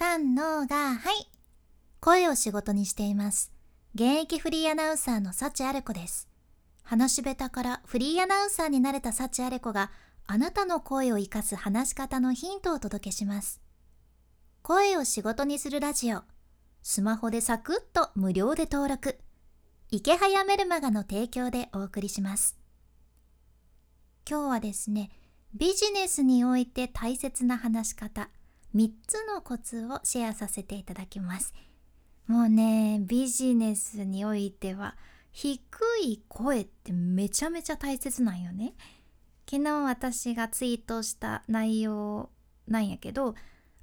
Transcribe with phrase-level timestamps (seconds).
[0.00, 1.28] 三のが、はい。
[1.98, 3.50] 声を仕事にしています。
[3.96, 6.28] 現役フリーアナウンサーの幸あれ子です。
[6.84, 9.90] 話し下手からフリーアナウンサーになれた幸あれ子が
[10.28, 13.60] あなたの声を活かす話し方のヒントをお届けします。
[14.62, 16.22] 声を仕事にするラジオ。
[16.84, 19.18] スマホでサクッと無料で登録。
[19.90, 22.56] 池早メルマガの提供でお送りします。
[24.30, 25.10] 今日はですね、
[25.54, 28.30] ビジネスにおいて大切な話し方、
[28.74, 31.54] 3つのコツをシェアさせていただきます。
[32.26, 34.96] もうね、ビジネスにおいては
[35.32, 35.58] 低
[36.02, 38.74] い声ってめちゃめちゃ大切なんよね。
[39.50, 42.30] 昨日私がツイートした内容
[42.66, 43.34] なんやけど、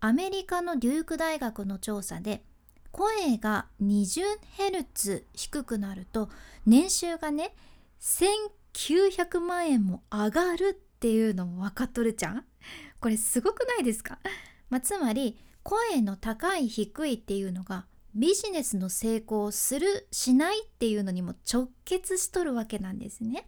[0.00, 2.44] アメリカのデューク大学の調査で
[2.92, 6.28] 声が 20Hz 低くなると
[6.66, 7.54] 年収がね
[8.00, 12.44] 1900万円も上がるっていうのも分かっとるじゃん
[13.00, 14.18] これすごくないですか？
[14.70, 23.46] まあ、つまり声の高い低いっていうのがビジネスの成功をするしないっていうのにも直結しとるわけなんですね。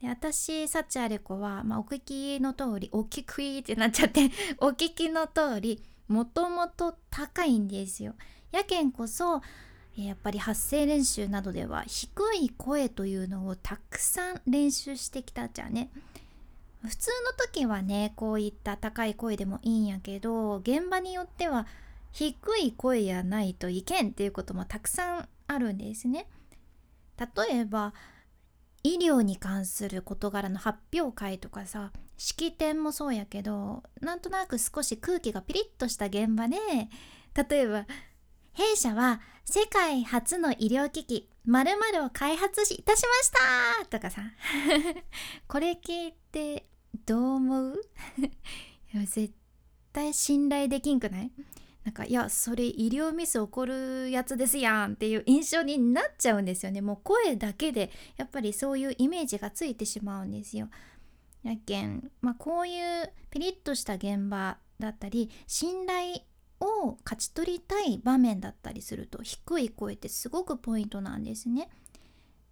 [0.00, 8.14] で私サチアレコは、まあ、お聞きの通りお聞きってなっちゃって お聞きの通りもともと高いんですよ。
[8.52, 9.42] やけんこそ
[9.96, 15.90] やっぱり発声練習などでは低い声というのをたくさん練習してきたじゃね。
[16.82, 21.66] 普通の時はねこういった高い声でもいいんやけど現場によっては
[22.12, 26.26] 低い声やないといけんっていうこともたくさんあるんですね。
[27.18, 27.94] 例えば
[28.84, 36.56] 医療に関する事柄の発表会とかさ式典もそうやけどなんとなく少し空気がピリッとした現場で
[37.48, 37.86] 例えば
[38.58, 43.30] 「弊社は世界初の医療機器〇〇を開発いたしまし
[43.80, 44.22] た!」とかさ
[45.48, 46.66] これ聞いて
[47.06, 47.80] どう思う？
[49.06, 49.32] 絶
[49.92, 51.32] 対信頼できんくない？
[51.84, 60.68] なんかいやそれ医療ミス起こるやつですやんっていう印象になっちゃうんですよねもう声だけでやっぱりそういうイメージがついてしまうんですよ。
[61.44, 66.20] やけん、まあ、こういうピリッとした現場だったり信頼
[66.60, 71.68] を勝ち取りたい場面だったりすると低い声ってすごくポイントなんですね。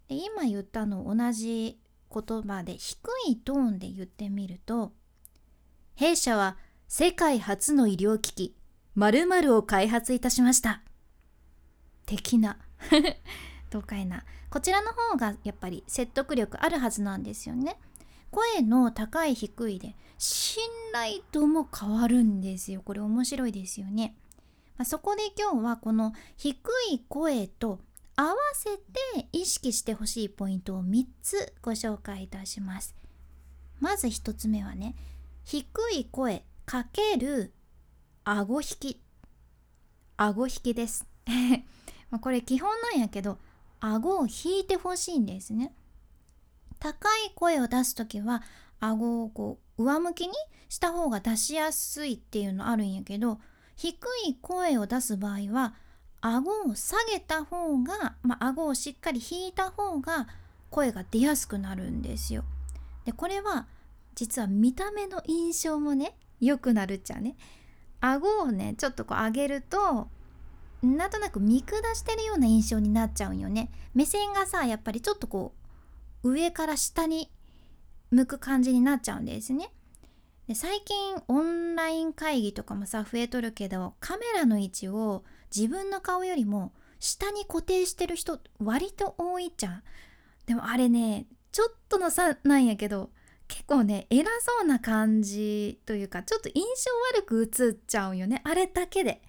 [0.09, 1.79] で今言ったの同じ
[2.13, 4.93] 言葉で低いトーンで言ってみると
[5.97, 6.57] 弊社は
[6.89, 8.57] 世界初の医療機器
[8.95, 10.83] 〇〇を開発いたしました
[12.07, 12.59] 的な
[13.71, 17.79] どうかいなこちらの方がやっぱり説得力あるはずなんですよね
[18.31, 22.83] 声の高い低いで信頼度も変わるんですよ。
[22.83, 24.17] これ面白いですよね、
[24.77, 26.57] まあ、そこで今日はこの低
[26.91, 27.81] い声と
[28.17, 32.95] 合わせて意識してほしいポイントを3つご紹介いたします。
[33.79, 34.95] まず1つ目はね
[35.45, 37.53] 低い声かける
[38.25, 39.03] 顎引き。
[40.17, 41.07] 顎引きです。
[42.21, 43.39] これ基本なんやけど
[43.81, 45.75] 顎を引いてほしいんですね。
[46.79, 48.43] 高い声を出す時は
[48.81, 50.35] 顎をこう上向きに
[50.69, 53.39] した方が出しやすいっていうのあるんやけど
[53.77, 53.95] 低
[54.27, 55.75] い声を出す場合は
[56.21, 60.27] 顎を下げた方が、まあ、顎をしっかり引いた方が
[60.71, 62.45] 声が出やすくなるんですよ。
[63.05, 63.67] でこれは
[64.15, 67.37] 実は見た目の印象もね良くなるっちゃね
[68.01, 70.09] 顎をねちょっとこう上げると
[70.83, 75.66] なんとなく見下してるような印象になっちゃうんよね目線がさやっぱりちょっとこう
[76.27, 77.31] 上から下に
[78.11, 79.73] 向く感じになっちゃうんですね。
[80.49, 89.83] で最近オンライン会議とかもさ増えとるけどカメラの位置を自分の顔よりも下に固定してる人割と多いじゃん。
[90.47, 93.11] でもあれねちょっとの差なんやけど
[93.49, 98.41] 結構ね偉そうな感じというかちょっと印象悪く映っちゃうよね。
[98.45, 99.23] あれだけで。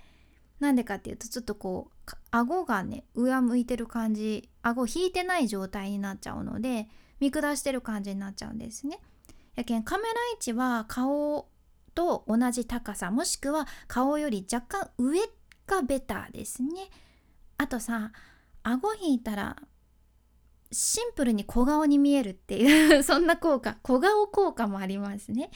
[0.60, 6.88] なんでかっていうとちょっとこう顎がね上向いてる感じ顎引いてない状態になっちゃうので
[7.20, 9.00] 見下してる感じになっちゃうんですね。
[9.56, 11.48] やけんカメラ位置は顔
[11.96, 15.20] と同じ高さもしくは顔より若干上
[15.66, 16.90] がベターですね。
[17.58, 18.12] あとさ
[18.64, 19.58] 顎引いたら
[20.72, 25.50] シンプルに小顔に見えるっていう そんな効果小顔効果もありますね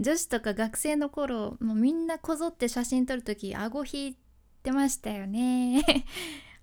[0.00, 4.16] 女子とか学生の頃もうみんなこぞって写真撮る時顎引い
[4.62, 5.84] てましたよね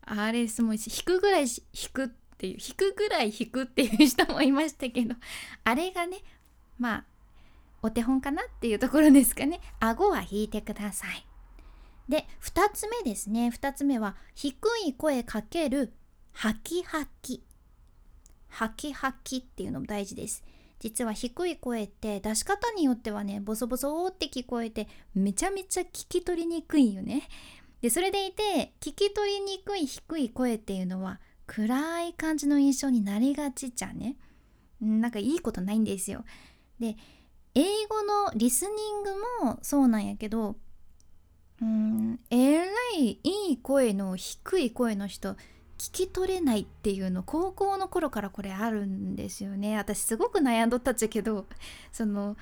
[0.06, 2.08] あれすごい引くぐらい引くっ
[2.38, 5.16] ていう引くぐらい引くっていう人もいましたけど
[5.64, 6.18] あれがね
[6.78, 7.06] まあ
[7.82, 11.26] お手本かなっていうところですかね顎は引いてください
[12.10, 14.56] で2つ目ですね2つ目は低
[14.86, 15.94] い声かける
[16.32, 17.44] ハキハキ
[18.54, 20.44] ハキハキっていうのも大事です。
[20.80, 27.24] 実は低い声って出し方によってはねボソボソって聞こえてめちゃめちゃ聞き取りにくいよね。
[27.84, 34.16] でそれでいて聞き取りにくい低い声っていうのは暗い感じの印象になりがちじゃね。
[34.80, 36.24] なんかいいことないんですよ。
[36.80, 36.96] で
[37.54, 39.12] 英語のリスニング
[39.46, 40.56] もそうなんやけど
[41.62, 42.66] うんえら
[42.98, 45.34] いいい声の低い声の人
[45.78, 51.48] 聞き取れないっていうの高校の頃からこれあるんですよね私すごく悩んどったっちゃけど
[51.92, 52.38] その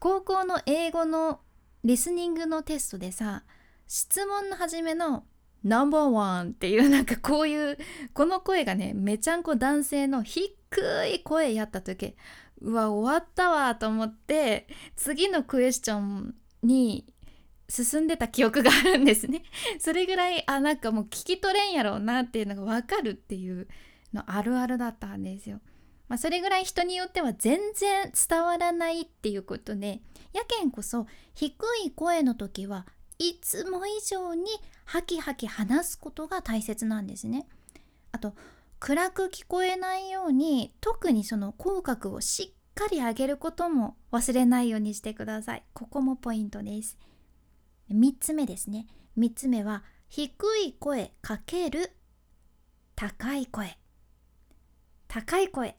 [0.00, 1.38] 高校の英語の
[1.84, 3.44] リスニングのテストでさ
[3.86, 5.24] 質問の初めの
[5.64, 7.78] 「ナンバーワン」っていうなんかこういう
[8.14, 10.50] この声がねめちゃんこ男性の低
[11.12, 12.16] い声やった時
[12.60, 17.12] うわ終わったわと思って次のクエスチョンに
[17.68, 19.42] 進んでた記憶があるんですね。
[19.78, 23.66] それぐらいあなんかもう聞き取れんやろうなっていうのが分かるっていう
[24.12, 25.60] のあるあるだったんですよ。
[26.08, 30.02] まあ、それぐらい人によっては全然伝わらないっていうことで
[30.34, 31.54] やけんこそ低
[31.86, 32.86] い声の時は
[33.22, 34.44] いつも以上に
[34.84, 37.46] ハキハキ話すことが大切なんですね。
[38.10, 38.34] あと
[38.80, 45.62] 暗く聞こえないように特にその口角をしっかり上げることも忘れないようにしてください。
[45.72, 46.98] ここもポイントです。
[47.90, 48.86] 3つ目ですね
[49.18, 50.30] 3つ目は低
[50.64, 51.92] い声かける
[52.96, 53.76] 高い声
[55.08, 55.76] 高い声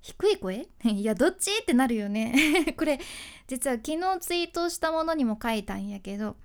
[0.00, 0.68] 低い声？
[0.84, 1.50] いやどっち？
[1.62, 3.00] ってなるよね これ
[3.46, 6.36] 実は昨日ツイートしたものにも書いたんやけど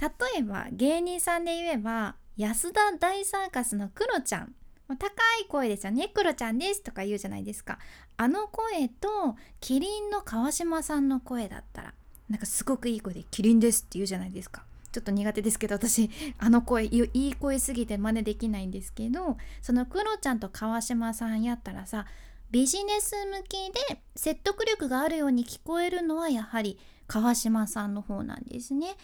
[0.00, 0.08] 例
[0.38, 4.54] えば芸人さんで言えば安田大サーカスのクロちゃん
[4.88, 5.06] 高
[5.42, 7.78] い声ですよねクロちゃんですとか言うじゃないですか
[8.16, 11.94] あの声とキリンの川島さんの声だったら
[12.28, 14.64] なんかすごくいい声で「キリンです」って言うじゃないですか。
[14.92, 22.06] ちょっと苦手ですけど私あの声いい声すぎて真似できないんですけどそのクロちゃんと川島さんやったらさ
[22.50, 26.76] ビジネス向きで説得力があるように聞こえるのはやはり
[27.06, 28.96] 川島さんの方なんですね。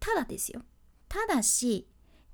[0.00, 0.62] ただですよ
[1.08, 1.86] ただし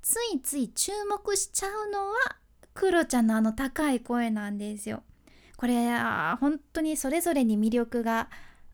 [0.03, 2.37] ついつい注目しちゃうのは
[2.75, 5.03] クロちゃんのあの高い声なんですよ。
[5.57, 5.89] これ
[6.39, 8.29] 本当にそれぞれに魅力が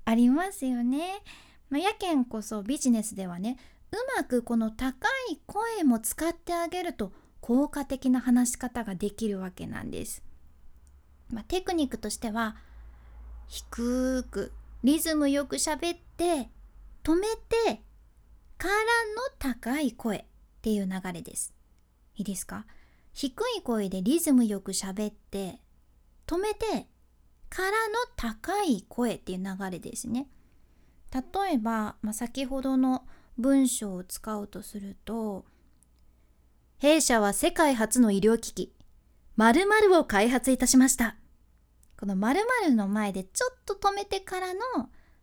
[0.05, 1.23] ありますよね。
[1.71, 3.57] まあ、やけんこそビジネスではね
[3.93, 10.23] うまくこの高い声も使ってあげると効果的な話し方ができるわけなんです。
[11.31, 12.57] まあ、テクニックとしては
[13.49, 14.53] 低く
[14.85, 16.51] リズムよく喋って
[17.05, 17.81] 止めて
[18.63, 18.79] からの
[19.41, 20.25] 高い声っ
[20.63, 21.53] ていう流れです。
[22.15, 22.65] いいですか？
[23.13, 25.59] 低い声でリズムよく喋って
[26.29, 26.87] 止めて
[27.49, 30.29] からの高い声っていう流れですね。
[31.13, 33.05] 例えば、まあ、先ほどの
[33.37, 35.45] 文章を使うとすると
[36.79, 38.73] 弊社は世界初の医療機器
[39.35, 41.17] 〇〇を開発いたしました。
[41.99, 44.61] この〇〇の前でちょっと止めてからの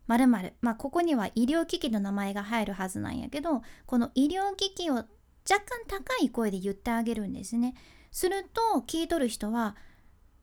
[0.09, 5.07] 〇〇まあここには医療機器の名前が入るはずなんやけどこの医療機器を若
[5.47, 7.75] 干高い声で言ってあげるんですね。
[8.11, 9.75] すると聞いとる人は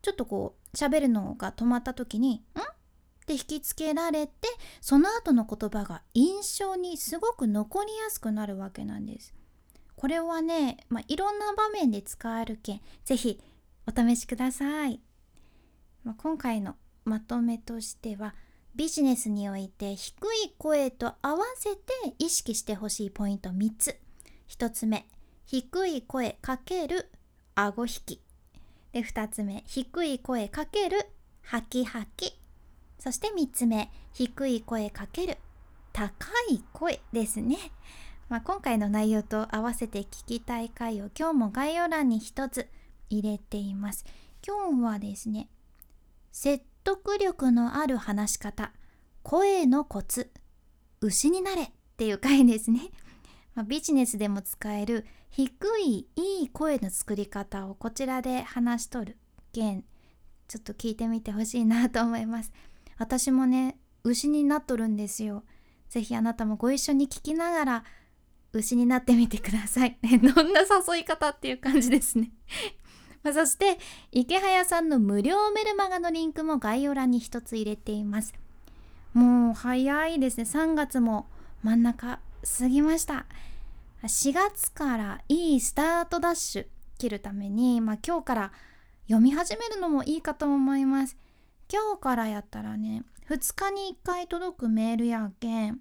[0.03, 2.65] ちょっとこう喋るのが止まった時に「ん?」っ
[3.27, 4.33] て引きつけられて
[4.81, 9.35] その後の言葉が印象にすごく残りやすくなるわけなんです。
[9.97, 13.41] これはね、まあ、いろんな場面で使えるけん是非
[13.87, 15.01] お試しください。
[16.05, 18.35] まあ、今回のまとめとしては
[18.77, 20.13] ビジネスにおいて低
[20.45, 23.97] い声と合わせて意識してほしいポイント3つ。
[24.51, 25.07] 1つ目
[25.47, 27.11] 低い声かける
[27.55, 28.21] 顎引き。
[28.93, 31.09] で2つ目低い声かける
[31.41, 32.39] ハキハキ
[32.99, 35.39] そして3つ目低い声かける
[35.95, 36.13] 高
[36.51, 37.57] い声ですね、
[38.29, 42.69] まあ、今回の内容と合わせて聞きたい回を今日も概要欄に1つ
[43.09, 44.05] 入れています。
[44.47, 45.49] 今日はですね
[46.31, 48.73] 説得力のある話し方。
[49.25, 50.31] 声のコツ。
[51.01, 51.63] 牛になれ。
[51.63, 52.93] っていう回ですね。
[53.57, 55.05] まあ、ビジネスでも使える。
[55.31, 55.51] 低
[55.81, 59.19] いいい声の作り方をこちらで話しとる。
[59.53, 59.85] 件
[60.47, 62.53] ちょっと聞いてみてほしいなと思います。
[62.99, 65.43] 私もね牛になっとるんですよ。
[65.89, 67.85] ぜひあなたもご一緒に聞きながら
[68.53, 69.99] 牛になってみてください。
[70.23, 72.31] どんな誘い方っていう感じですね。
[73.33, 73.79] そして
[74.13, 78.35] 池早さんの無料メルマガのリンクも概要欄に一つ入れています。
[79.13, 80.45] もう早いですね。
[80.45, 81.27] 3月も
[81.63, 82.21] 真ん中
[82.59, 83.27] 過ぎました。
[84.03, 86.67] 4月からいいスタートダッシュ
[86.99, 88.53] 切るために、まあ、今日から
[89.09, 91.17] 読み始めるのもいいかと思います。
[91.73, 95.81] 今日からやったらね2日に1回届くメールやけん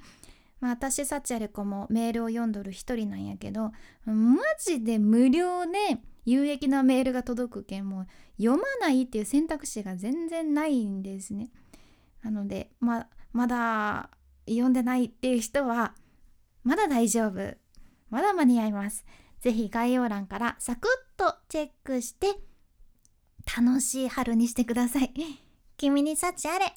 [0.62, 3.72] まあ私サチアレコもメールを読んどる一人なんやけど
[4.06, 8.08] マジで無料で有益なメールが届くけんもう
[8.42, 11.52] 読まないっていう選択肢が全然ないんですね。
[12.24, 14.10] なのでままだ
[14.48, 15.94] 読んでないっていう人は
[16.64, 17.58] まだ大丈夫。
[18.10, 19.06] まだ間に合います。
[19.42, 22.36] ぜひ概要欄からサクッとチェックして
[23.58, 25.14] 楽しい春にしてください。
[25.78, 26.76] 君に幸あれ。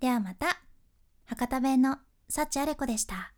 [0.00, 0.62] ではまた。
[1.26, 1.98] 博多弁の
[2.28, 3.32] 幸あれ子でした。